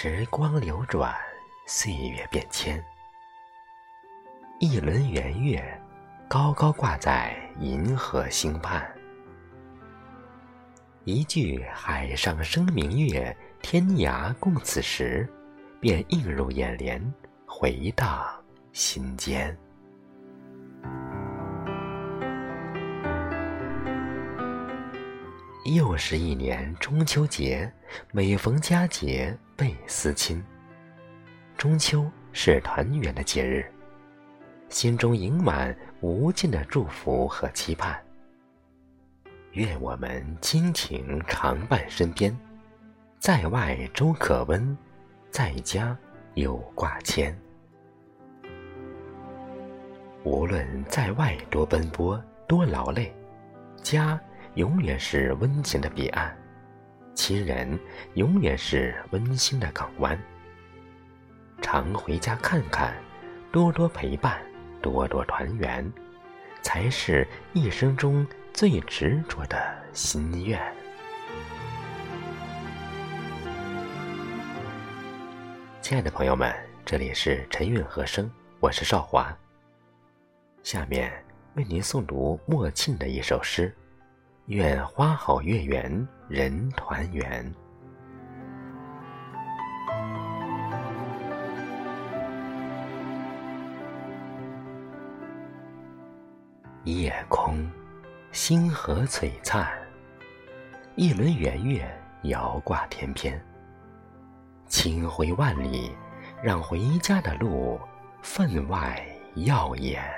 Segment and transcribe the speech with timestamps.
[0.00, 1.12] 时光流转，
[1.66, 2.80] 岁月变迁，
[4.60, 5.82] 一轮圆月
[6.28, 8.88] 高高挂在银河星畔，
[11.02, 15.28] 一句“海上生明月，天涯共此时”，
[15.82, 17.02] 便映入眼帘，
[17.44, 18.24] 回荡
[18.72, 19.58] 心间。
[25.74, 27.70] 又是一年中秋节，
[28.10, 30.42] 每逢佳节倍思亲。
[31.58, 33.70] 中秋是团圆的节日，
[34.70, 38.00] 心中盈满无尽的祝福和期盼。
[39.52, 42.34] 愿我们亲情常伴身边，
[43.18, 44.76] 在外粥可温，
[45.30, 45.94] 在家
[46.32, 47.36] 有挂牵。
[50.24, 53.14] 无论在外多奔波多劳累，
[53.82, 54.18] 家。
[54.54, 56.36] 永远是温情的彼岸，
[57.14, 57.78] 亲人
[58.14, 60.18] 永远是温馨的港湾。
[61.62, 62.94] 常回家看看，
[63.52, 64.40] 多多陪伴，
[64.80, 65.88] 多多团圆，
[66.62, 70.60] 才是一生中最执着的心愿。
[75.80, 79.36] 亲爱的朋友们，这里是晨韵和声，我是少华。
[80.62, 81.12] 下面
[81.54, 83.74] 为您诵读莫沁的一首诗。
[84.48, 87.54] 愿花好月圆人团圆。
[96.84, 97.70] 夜空，
[98.32, 99.68] 星河璀璨，
[100.96, 101.86] 一轮圆月
[102.22, 103.38] 遥挂天边。
[104.66, 105.94] 清辉万里，
[106.42, 107.78] 让回家的路
[108.22, 110.17] 分外耀眼。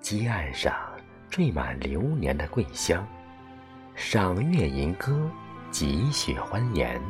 [0.00, 0.74] 堤岸上
[1.28, 3.06] 缀满流年的桂香，
[3.94, 5.30] 赏月吟歌，
[5.70, 7.00] 几许欢颜。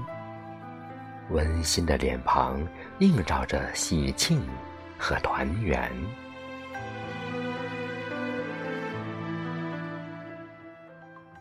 [1.30, 2.60] 温馨的脸庞
[2.98, 4.42] 映照着喜庆
[4.98, 5.92] 和团圆。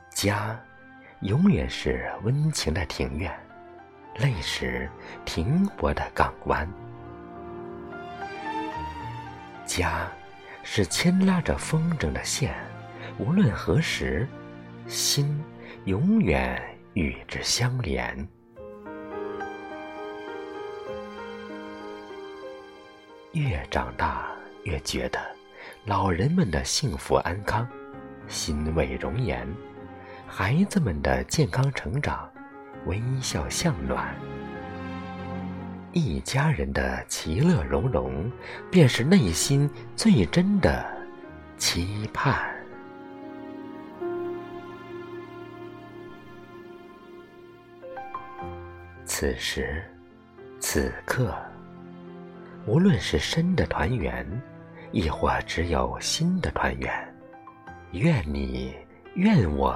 [0.09, 0.59] 家，
[1.21, 3.33] 永远是温情的庭院，
[4.17, 4.87] 泪时
[5.25, 6.67] 停泊的港湾。
[9.65, 10.07] 家。
[10.69, 12.53] 是牵拉着风筝的线，
[13.17, 14.27] 无论何时，
[14.85, 15.41] 心
[15.85, 16.61] 永远
[16.93, 18.27] 与之相连。
[23.31, 24.27] 越长大
[24.65, 25.19] 越觉得，
[25.85, 27.65] 老人们的幸福安康，
[28.27, 29.47] 欣慰容颜；
[30.27, 32.29] 孩子们的健康成长，
[32.85, 34.13] 微笑向暖。
[35.97, 38.31] 一家人的其乐融融，
[38.69, 40.85] 便是内心最真的
[41.57, 42.53] 期盼。
[49.05, 49.83] 此时
[50.59, 51.35] 此刻，
[52.67, 54.25] 无论是深的团圆，
[54.91, 57.15] 亦或只有心的团圆，
[57.93, 58.75] 愿你，
[59.15, 59.75] 愿我，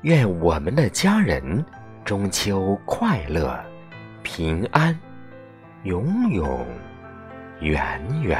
[0.00, 1.64] 愿我们的家人
[2.04, 3.62] 中秋快乐，
[4.24, 4.98] 平安。
[5.84, 6.64] 永永
[7.60, 8.38] 远远。